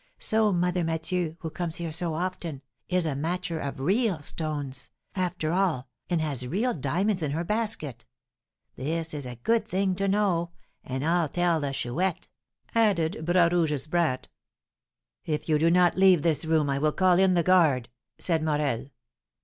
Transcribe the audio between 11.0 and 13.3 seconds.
I'll tell the Chouette," added